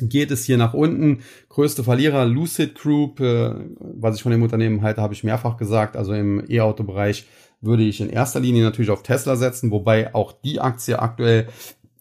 [0.00, 1.22] geht es hier nach unten.
[1.48, 5.96] Größte Verlierer Lucid Group, äh, was ich von dem Unternehmen halte, habe ich mehrfach gesagt.
[5.96, 7.26] Also im E-Auto-Bereich
[7.60, 11.48] würde ich in erster Linie natürlich auf Tesla setzen, wobei auch die Aktie aktuell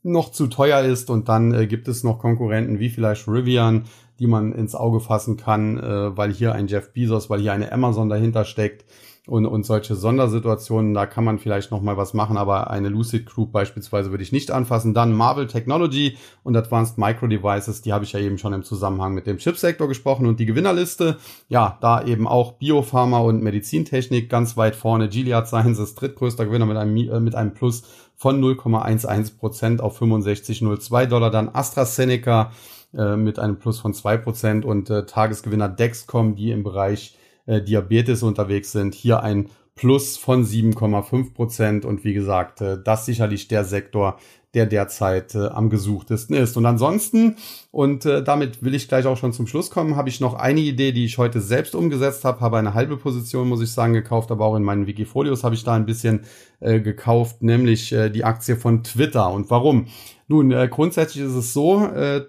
[0.07, 3.85] noch zu teuer ist und dann äh, gibt es noch Konkurrenten wie vielleicht Rivian,
[4.19, 7.71] die man ins Auge fassen kann, äh, weil hier ein Jeff Bezos, weil hier eine
[7.71, 8.85] Amazon dahinter steckt
[9.27, 13.25] und, und solche Sondersituationen, da kann man vielleicht noch mal was machen, aber eine Lucid
[13.25, 14.93] Group beispielsweise würde ich nicht anfassen.
[14.93, 19.13] Dann Marvel Technology und Advanced Micro Devices, die habe ich ja eben schon im Zusammenhang
[19.13, 21.17] mit dem Chipsektor gesprochen und die Gewinnerliste,
[21.49, 25.09] ja, da eben auch Biopharma und Medizintechnik ganz weit vorne.
[25.09, 27.83] Gilead Sciences drittgrößter Gewinner mit einem, äh, mit einem Plus
[28.17, 31.31] von 0,11 Prozent auf 65,02 Dollar.
[31.31, 32.51] Dann AstraZeneca
[32.93, 37.61] äh, mit einem Plus von 2 Prozent und äh, Tagesgewinner Dexcom, die im Bereich äh,
[37.61, 38.95] Diabetes unterwegs sind.
[38.95, 44.17] Hier ein Plus von 7,5 Prozent und wie gesagt, äh, das sicherlich der Sektor,
[44.53, 46.57] der derzeit äh, am gesuchtesten ist.
[46.57, 47.35] Und ansonsten,
[47.71, 50.61] und äh, damit will ich gleich auch schon zum Schluss kommen, habe ich noch eine
[50.61, 54.31] Idee, die ich heute selbst umgesetzt habe, habe eine halbe Position, muss ich sagen, gekauft,
[54.31, 56.21] aber auch in meinen Wikifolios habe ich da ein bisschen
[56.59, 59.29] äh, gekauft, nämlich äh, die Aktie von Twitter.
[59.31, 59.87] Und warum?
[60.27, 62.25] Nun, äh, grundsätzlich ist es so, äh,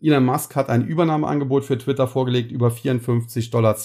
[0.00, 3.76] Elon Musk hat ein Übernahmeangebot für Twitter vorgelegt über 54,20 Dollar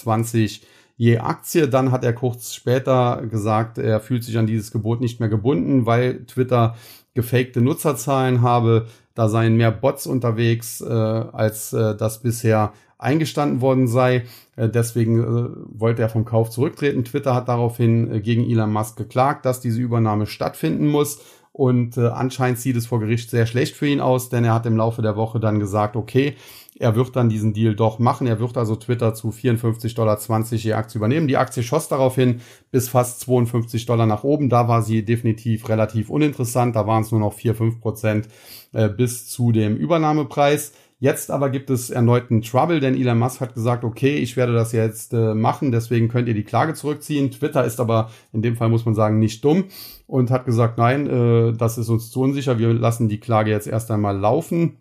[0.98, 1.70] je Aktie.
[1.70, 5.86] Dann hat er kurz später gesagt, er fühlt sich an dieses Gebot nicht mehr gebunden,
[5.86, 6.76] weil Twitter
[7.18, 8.88] gefakte Nutzerzahlen habe.
[9.16, 14.26] Da seien mehr Bots unterwegs, äh, als äh, das bisher eingestanden worden sei.
[14.56, 15.50] Äh, deswegen äh,
[15.80, 17.04] wollte er vom Kauf zurücktreten.
[17.04, 21.20] Twitter hat daraufhin äh, gegen Elon Musk geklagt, dass diese Übernahme stattfinden muss.
[21.58, 24.68] Und äh, anscheinend sieht es vor Gericht sehr schlecht für ihn aus, denn er hat
[24.68, 26.36] im Laufe der Woche dann gesagt, okay,
[26.78, 28.28] er wird dann diesen Deal doch machen.
[28.28, 30.20] Er wird also Twitter zu 54,20 Dollar
[30.52, 31.28] je Aktie übernehmen.
[31.28, 34.50] Die Aktie schoss daraufhin bis fast 52 Dollar nach oben.
[34.50, 36.76] Da war sie definitiv relativ uninteressant.
[36.76, 38.28] Da waren es nur noch 4, 5 Prozent
[38.74, 40.74] äh, bis zu dem Übernahmepreis.
[41.00, 44.72] Jetzt aber gibt es erneuten Trouble, denn Elon Musk hat gesagt, okay, ich werde das
[44.72, 47.30] jetzt äh, machen, deswegen könnt ihr die Klage zurückziehen.
[47.30, 49.66] Twitter ist aber in dem Fall, muss man sagen, nicht dumm
[50.08, 53.68] und hat gesagt, nein, äh, das ist uns zu unsicher, wir lassen die Klage jetzt
[53.68, 54.78] erst einmal laufen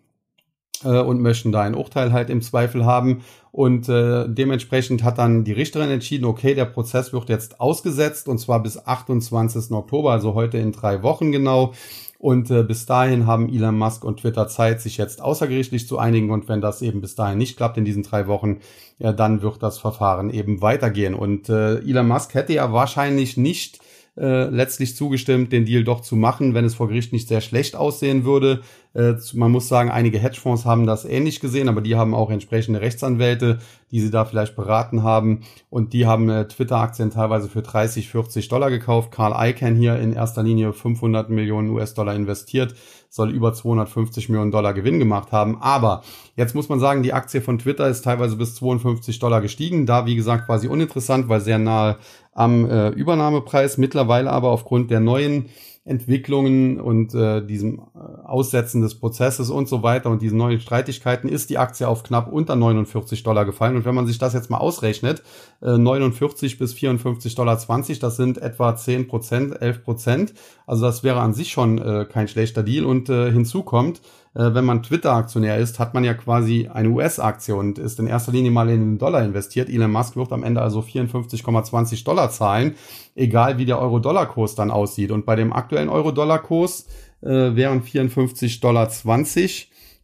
[0.83, 3.21] äh, und möchten da ein Urteil halt im Zweifel haben.
[3.51, 8.39] Und äh, dementsprechend hat dann die Richterin entschieden, okay, der Prozess wird jetzt ausgesetzt und
[8.39, 9.71] zwar bis 28.
[9.71, 11.73] Oktober, also heute in drei Wochen genau.
[12.19, 16.31] Und äh, bis dahin haben Elon Musk und Twitter Zeit, sich jetzt außergerichtlich zu einigen.
[16.31, 18.59] Und wenn das eben bis dahin nicht klappt in diesen drei Wochen,
[18.97, 21.13] ja, dann wird das Verfahren eben weitergehen.
[21.13, 23.79] Und äh, Elon Musk hätte ja wahrscheinlich nicht
[24.17, 27.75] äh, letztlich zugestimmt, den Deal doch zu machen, wenn es vor Gericht nicht sehr schlecht
[27.75, 28.61] aussehen würde.
[28.93, 32.81] Äh, man muss sagen, einige Hedgefonds haben das ähnlich gesehen, aber die haben auch entsprechende
[32.81, 33.59] Rechtsanwälte,
[33.91, 35.41] die sie da vielleicht beraten haben.
[35.69, 39.11] Und die haben äh, Twitter-Aktien teilweise für 30, 40 Dollar gekauft.
[39.11, 42.73] Carl Icahn hier in erster Linie 500 Millionen US-Dollar investiert
[43.09, 45.61] soll über 250 Millionen Dollar Gewinn gemacht haben.
[45.61, 46.03] Aber
[46.35, 49.85] jetzt muss man sagen, die Aktie von Twitter ist teilweise bis 52 Dollar gestiegen.
[49.85, 51.97] Da, wie gesagt, quasi uninteressant, weil sehr nahe
[52.33, 53.77] am äh, Übernahmepreis.
[53.77, 55.49] Mittlerweile aber aufgrund der neuen
[55.87, 61.29] Entwicklungen und äh, diesem äh, Aussetzen des Prozesses und so weiter und diesen neuen Streitigkeiten
[61.29, 63.77] ist die Aktie auf knapp unter 49 Dollar gefallen.
[63.77, 65.23] Und wenn man sich das jetzt mal ausrechnet,
[65.61, 70.33] äh, 49 bis 54 Dollar 20, das sind etwa 10 Prozent, 11 Prozent.
[70.65, 72.85] Also das wäre an sich schon äh, kein schlechter Deal.
[72.85, 74.01] Und äh, hinzu kommt,
[74.37, 78.31] äh, wenn man Twitter-Aktionär ist, hat man ja quasi eine US-Aktie und ist in erster
[78.31, 79.67] Linie mal in den Dollar investiert.
[79.67, 82.75] Elon Musk wird am Ende also 54,20 Dollar zahlen,
[83.15, 85.11] egal wie der Euro-Dollar-Kurs dann aussieht.
[85.11, 86.85] Und bei dem aktuellen Euro-Dollar-Kurs
[87.21, 88.87] äh, wären 54,20 Dollar.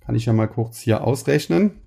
[0.04, 1.83] Kann ich ja mal kurz hier ausrechnen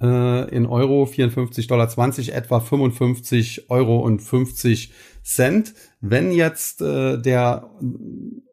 [0.00, 4.92] äh, in Euro 54,20 Dollar, etwa 55 Euro und 50
[5.26, 5.74] Cent.
[6.00, 7.70] Wenn jetzt äh, der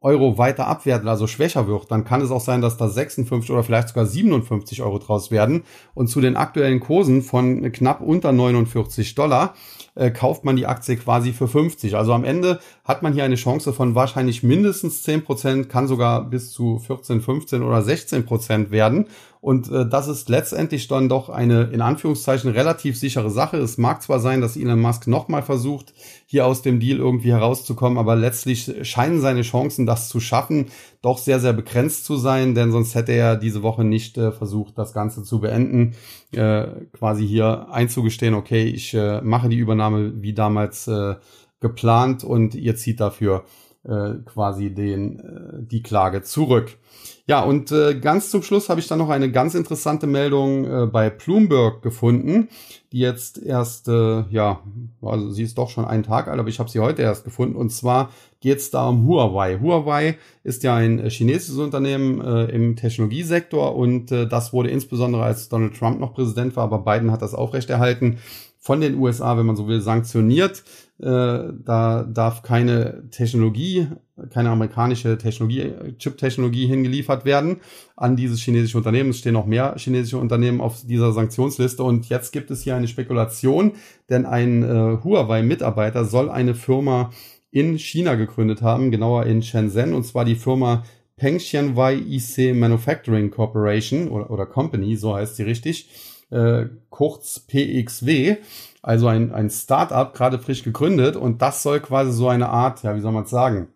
[0.01, 3.63] Euro weiter abwertet, also schwächer wird, dann kann es auch sein, dass da 56 oder
[3.63, 5.63] vielleicht sogar 57 Euro draus werden.
[5.93, 9.53] Und zu den aktuellen Kursen von knapp unter 49 Dollar
[9.93, 11.95] äh, kauft man die Aktie quasi für 50.
[11.95, 16.27] Also am Ende hat man hier eine Chance von wahrscheinlich mindestens 10 Prozent, kann sogar
[16.27, 19.05] bis zu 14, 15 oder 16 Prozent werden.
[19.43, 23.57] Und äh, das ist letztendlich dann doch eine in Anführungszeichen relativ sichere Sache.
[23.57, 25.93] Es mag zwar sein, dass Elon Musk nochmal versucht,
[26.25, 30.67] hier aus dem Deal irgendwie herauszukommen, aber letztlich scheinen seine Chancen, das zu schaffen,
[31.01, 34.77] doch sehr, sehr begrenzt zu sein, denn sonst hätte er diese Woche nicht äh, versucht,
[34.77, 35.95] das Ganze zu beenden,
[36.31, 41.15] äh, quasi hier einzugestehen, okay, ich äh, mache die Übernahme wie damals äh,
[41.59, 43.43] geplant und ihr zieht dafür
[43.83, 46.77] äh, quasi den, äh, die Klage zurück.
[47.25, 50.85] Ja, und äh, ganz zum Schluss habe ich dann noch eine ganz interessante Meldung äh,
[50.87, 52.49] bei Bloomberg gefunden,
[52.91, 54.61] die jetzt erst, äh, ja,
[55.01, 57.55] also sie ist doch schon einen Tag alt, aber ich habe sie heute erst gefunden.
[57.55, 59.57] Und zwar geht es da um Huawei.
[59.57, 65.23] Huawei ist ja ein äh, chinesisches Unternehmen äh, im Technologiesektor und äh, das wurde insbesondere
[65.23, 68.17] als Donald Trump noch Präsident war, aber Biden hat das aufrechterhalten
[68.59, 70.63] von den USA, wenn man so will, sanktioniert.
[70.99, 73.87] Äh, da darf keine Technologie,
[74.29, 77.61] keine amerikanische Technologie, Chip-Technologie hingeliefert werden
[77.95, 79.09] an dieses chinesische Unternehmen.
[79.09, 82.87] Es stehen noch mehr chinesische Unternehmen auf dieser Sanktionsliste und jetzt gibt es hier eine
[82.87, 83.71] Spekulation,
[84.09, 87.09] denn ein äh, Huawei-Mitarbeiter soll eine Firma
[87.49, 90.83] in China gegründet haben, genauer in Shenzhen, und zwar die Firma
[91.17, 95.89] Pengxianwei IC Manufacturing Corporation oder, oder Company, so heißt sie richtig,
[96.29, 98.37] äh, kurz PXW
[98.83, 102.95] also ein, ein Startup, gerade frisch gegründet und das soll quasi so eine Art, ja,
[102.95, 103.69] wie soll man es sagen,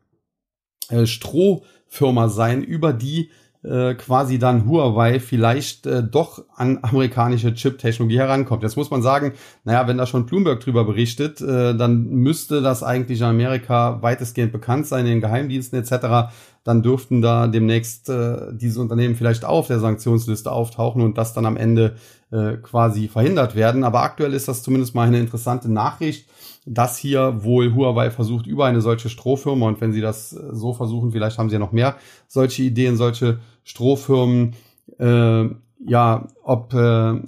[0.89, 3.31] äh, Strohfirma sein, über die
[3.63, 8.63] äh, quasi dann Huawei vielleicht äh, doch an amerikanische Chip-Technologie herankommt.
[8.63, 12.83] Jetzt muss man sagen, naja, wenn da schon Bloomberg drüber berichtet, äh, dann müsste das
[12.83, 16.33] eigentlich in Amerika weitestgehend bekannt sein, in den Geheimdiensten etc.
[16.63, 21.33] Dann dürften da demnächst äh, diese Unternehmen vielleicht auch auf der Sanktionsliste auftauchen und das
[21.33, 21.95] dann am Ende
[22.31, 23.83] äh, quasi verhindert werden.
[23.83, 26.27] Aber aktuell ist das zumindest mal eine interessante Nachricht,
[26.65, 30.73] dass hier wohl Huawei versucht, über eine solche Strohfirma, und wenn sie das äh, so
[30.73, 31.95] versuchen, vielleicht haben sie ja noch mehr
[32.27, 34.55] solche Ideen, solche Strohfirmen,
[34.99, 35.45] äh,
[35.85, 37.21] ja, ob, äh,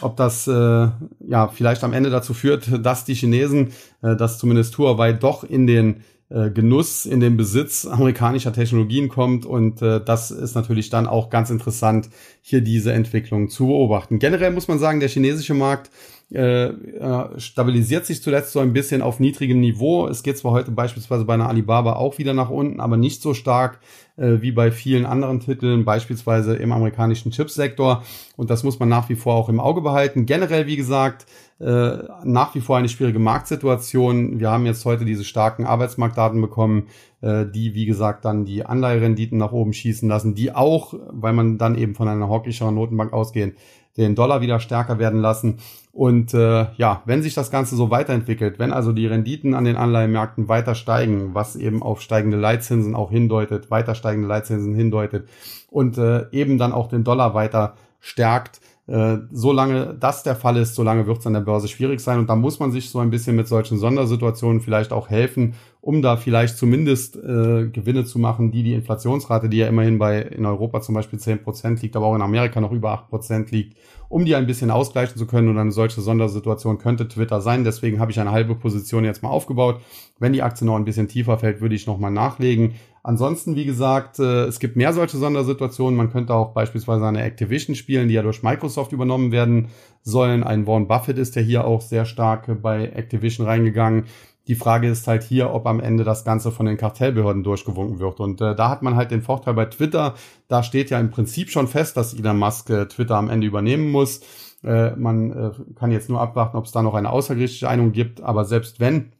[0.00, 4.78] ob das äh, ja vielleicht am Ende dazu führt, dass die Chinesen, äh, dass zumindest
[4.78, 10.30] Huawei doch in den äh, Genuss, in den Besitz amerikanischer Technologien kommt und äh, das
[10.30, 12.08] ist natürlich dann auch ganz interessant,
[12.42, 14.18] hier diese Entwicklung zu beobachten.
[14.18, 15.90] Generell muss man sagen, der chinesische Markt
[16.32, 20.08] äh, äh, stabilisiert sich zuletzt so ein bisschen auf niedrigem Niveau.
[20.08, 23.32] Es geht zwar heute beispielsweise bei einer Alibaba auch wieder nach unten, aber nicht so
[23.32, 23.78] stark
[24.16, 28.02] äh, wie bei vielen anderen Titeln, beispielsweise im amerikanischen Chipsektor.
[28.36, 30.26] Und das muss man nach wie vor auch im Auge behalten.
[30.26, 31.26] Generell, wie gesagt,
[31.60, 34.40] äh, nach wie vor eine schwierige Marktsituation.
[34.40, 36.88] Wir haben jetzt heute diese starken Arbeitsmarktdaten bekommen,
[37.20, 41.56] äh, die, wie gesagt, dann die Anleiherenditen nach oben schießen lassen, die auch, weil man
[41.56, 43.54] dann eben von einer hawkischeren Notenbank ausgehen,
[43.96, 45.58] den Dollar wieder stärker werden lassen.
[45.96, 49.76] Und äh, ja, wenn sich das Ganze so weiterentwickelt, wenn also die Renditen an den
[49.76, 55.26] Anleihenmärkten weiter steigen, was eben auf steigende Leitzinsen auch hindeutet, weiter steigende Leitzinsen hindeutet
[55.70, 60.76] und äh, eben dann auch den Dollar weiter stärkt, äh, solange das der Fall ist,
[60.76, 62.20] solange wird es an der Börse schwierig sein.
[62.20, 66.02] Und da muss man sich so ein bisschen mit solchen Sondersituationen vielleicht auch helfen, um
[66.02, 70.46] da vielleicht zumindest äh, Gewinne zu machen, die die Inflationsrate, die ja immerhin bei in
[70.46, 73.76] Europa zum Beispiel zehn Prozent liegt, aber auch in Amerika noch über acht Prozent liegt,
[74.08, 75.48] um die ein bisschen ausgleichen zu können.
[75.48, 77.64] Und eine solche Sondersituation könnte Twitter sein.
[77.64, 79.80] Deswegen habe ich eine halbe Position jetzt mal aufgebaut.
[80.20, 82.74] Wenn die Aktie noch ein bisschen tiefer fällt, würde ich nochmal nachlegen.
[83.06, 85.96] Ansonsten, wie gesagt, äh, es gibt mehr solche Sondersituationen.
[85.96, 89.68] Man könnte auch beispielsweise eine Activision spielen, die ja durch Microsoft übernommen werden
[90.02, 90.42] sollen.
[90.42, 94.06] Ein Warren Buffett ist ja hier auch sehr stark bei Activision reingegangen.
[94.48, 98.18] Die Frage ist halt hier, ob am Ende das Ganze von den Kartellbehörden durchgewunken wird.
[98.18, 100.14] Und äh, da hat man halt den Vorteil bei Twitter.
[100.48, 103.88] Da steht ja im Prinzip schon fest, dass Elon Musk äh, Twitter am Ende übernehmen
[103.92, 104.20] muss.
[104.64, 108.20] Äh, man äh, kann jetzt nur abwarten, ob es da noch eine außergerichtliche Einigung gibt.
[108.20, 109.12] Aber selbst wenn,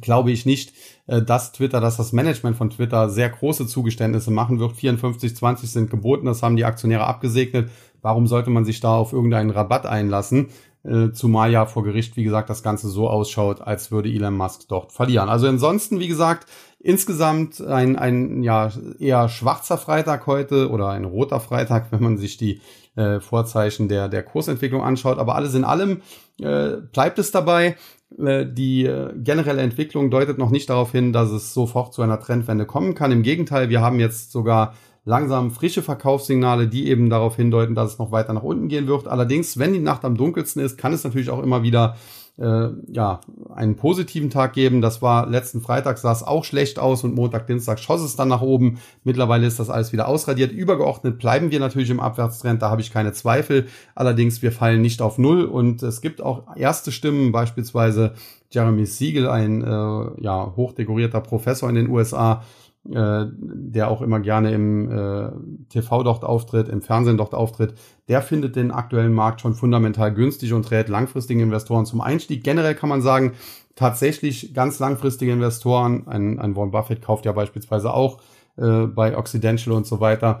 [0.00, 0.72] glaube ich nicht,
[1.06, 4.76] äh, dass Twitter, dass das Management von Twitter sehr große Zugeständnisse machen wird.
[4.76, 7.70] 54, 20 sind geboten, das haben die Aktionäre abgesegnet.
[8.02, 10.48] Warum sollte man sich da auf irgendeinen Rabatt einlassen?
[10.82, 14.62] Äh, zumal ja vor Gericht, wie gesagt, das Ganze so ausschaut, als würde Elon Musk
[14.68, 15.28] dort verlieren.
[15.28, 16.46] Also ansonsten, wie gesagt,
[16.78, 22.38] insgesamt ein, ein ja, eher schwarzer Freitag heute oder ein roter Freitag, wenn man sich
[22.38, 22.62] die
[22.96, 25.18] äh, Vorzeichen der, der Kursentwicklung anschaut.
[25.18, 26.00] Aber alles in allem
[26.40, 27.76] äh, bleibt es dabei.
[28.18, 32.20] Äh, die äh, generelle Entwicklung deutet noch nicht darauf hin, dass es sofort zu einer
[32.20, 33.12] Trendwende kommen kann.
[33.12, 37.98] Im Gegenteil, wir haben jetzt sogar langsam frische Verkaufssignale, die eben darauf hindeuten, dass es
[37.98, 39.08] noch weiter nach unten gehen wird.
[39.08, 41.96] Allerdings, wenn die Nacht am dunkelsten ist, kann es natürlich auch immer wieder
[42.38, 43.20] äh, ja,
[43.54, 44.80] einen positiven Tag geben.
[44.80, 48.28] Das war letzten Freitag sah es auch schlecht aus und Montag, Dienstag schoss es dann
[48.28, 48.78] nach oben.
[49.04, 50.52] Mittlerweile ist das alles wieder ausradiert.
[50.52, 53.66] Übergeordnet bleiben wir natürlich im Abwärtstrend, da habe ich keine Zweifel.
[53.94, 58.14] Allerdings, wir fallen nicht auf Null und es gibt auch erste Stimmen, beispielsweise
[58.50, 62.42] Jeremy Siegel, ein äh, ja, hochdekorierter Professor in den USA,
[62.88, 65.30] äh, der auch immer gerne im äh,
[65.68, 67.74] TV dort auftritt, im Fernsehen dort auftritt,
[68.08, 72.42] der findet den aktuellen Markt schon fundamental günstig und rät langfristigen Investoren zum Einstieg.
[72.42, 73.32] Generell kann man sagen,
[73.76, 78.20] tatsächlich ganz langfristige Investoren, ein, ein Warren Buffett kauft ja beispielsweise auch
[78.56, 80.40] äh, bei Occidental und so weiter,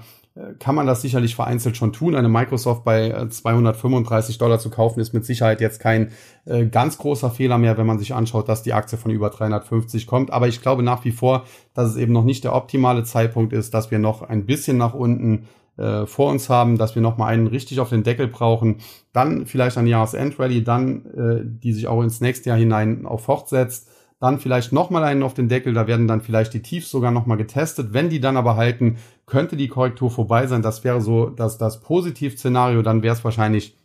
[0.58, 2.14] kann man das sicherlich vereinzelt schon tun.
[2.14, 6.10] Eine Microsoft bei 235 äh, Dollar zu kaufen, ist mit Sicherheit jetzt kein
[6.44, 10.06] äh, ganz großer Fehler mehr, wenn man sich anschaut, dass die Aktie von über 350
[10.06, 10.32] kommt.
[10.32, 13.74] Aber ich glaube nach wie vor, dass es eben noch nicht der optimale Zeitpunkt ist,
[13.74, 17.26] dass wir noch ein bisschen nach unten äh, vor uns haben, dass wir noch mal
[17.26, 18.76] einen richtig auf den Deckel brauchen.
[19.12, 23.88] Dann vielleicht ein Jahresendrally, dann äh, die sich auch ins nächste Jahr hinein auch fortsetzt
[24.20, 27.38] dann vielleicht nochmal einen auf den Deckel, da werden dann vielleicht die Tiefs sogar nochmal
[27.38, 27.94] getestet.
[27.94, 30.62] Wenn die dann aber halten, könnte die Korrektur vorbei sein.
[30.62, 33.76] Das wäre so dass das Positivszenario, dann wäre es wahrscheinlich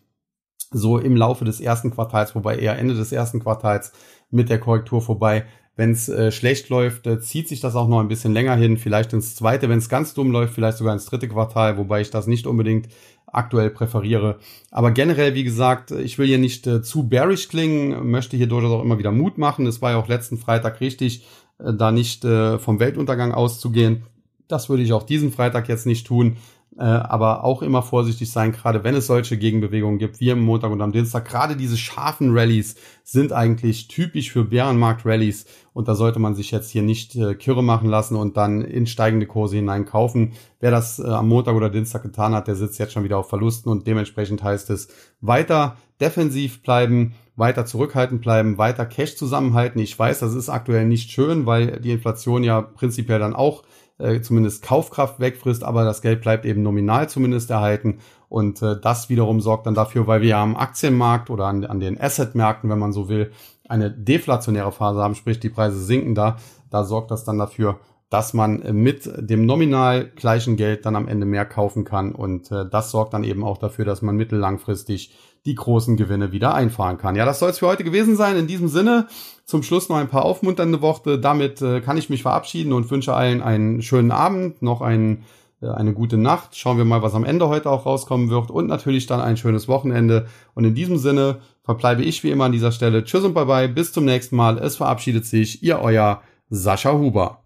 [0.71, 3.93] so im Laufe des ersten Quartals, wobei eher Ende des ersten Quartals
[4.29, 5.45] mit der Korrektur vorbei.
[5.77, 8.77] Wenn es äh, schlecht läuft, äh, zieht sich das auch noch ein bisschen länger hin,
[8.77, 12.11] vielleicht ins zweite, wenn es ganz dumm läuft, vielleicht sogar ins dritte Quartal, wobei ich
[12.11, 12.87] das nicht unbedingt
[13.35, 14.39] aktuell präferiere.
[14.71, 18.71] Aber generell, wie gesagt, ich will hier nicht äh, zu bearish klingen, möchte hier durchaus
[18.71, 19.65] auch immer wieder Mut machen.
[19.65, 21.25] Es war ja auch letzten Freitag richtig,
[21.59, 24.03] äh, da nicht äh, vom Weltuntergang auszugehen.
[24.47, 26.37] Das würde ich auch diesen Freitag jetzt nicht tun
[26.83, 30.81] aber auch immer vorsichtig sein, gerade wenn es solche Gegenbewegungen gibt, wie am Montag und
[30.81, 31.25] am Dienstag.
[31.25, 36.71] Gerade diese scharfen Rallyes sind eigentlich typisch für Bärenmarkt-Rallies und da sollte man sich jetzt
[36.71, 40.33] hier nicht äh, kirre machen lassen und dann in steigende Kurse hinein kaufen.
[40.59, 43.29] Wer das äh, am Montag oder Dienstag getan hat, der sitzt jetzt schon wieder auf
[43.29, 44.89] Verlusten und dementsprechend heißt es
[45.21, 49.79] weiter defensiv bleiben, weiter zurückhaltend bleiben, weiter Cash zusammenhalten.
[49.79, 53.63] Ich weiß, das ist aktuell nicht schön, weil die Inflation ja prinzipiell dann auch
[53.97, 57.99] äh, zumindest Kaufkraft wegfrisst, aber das Geld bleibt eben nominal zumindest erhalten.
[58.27, 61.99] Und äh, das wiederum sorgt dann dafür, weil wir am Aktienmarkt oder an, an den
[61.99, 63.31] Assetmärkten, wenn man so will,
[63.67, 66.37] eine deflationäre Phase haben, sprich die Preise sinken da.
[66.69, 67.79] Da sorgt das dann dafür,
[68.09, 72.13] dass man mit dem nominal gleichen Geld dann am Ende mehr kaufen kann.
[72.13, 76.53] Und äh, das sorgt dann eben auch dafür, dass man mittellangfristig die großen Gewinne wieder
[76.53, 77.15] einfahren kann.
[77.15, 78.35] Ja, das soll es für heute gewesen sein.
[78.35, 79.07] In diesem Sinne
[79.45, 81.19] zum Schluss noch ein paar aufmunternde Worte.
[81.19, 85.23] Damit äh, kann ich mich verabschieden und wünsche allen einen schönen Abend, noch einen,
[85.61, 86.57] äh, eine gute Nacht.
[86.57, 89.67] Schauen wir mal, was am Ende heute auch rauskommen wird und natürlich dann ein schönes
[89.67, 90.25] Wochenende.
[90.55, 93.03] Und in diesem Sinne verbleibe ich wie immer an dieser Stelle.
[93.03, 93.69] Tschüss und bye bye.
[93.69, 94.57] Bis zum nächsten Mal.
[94.57, 97.44] Es verabschiedet sich Ihr euer Sascha Huber.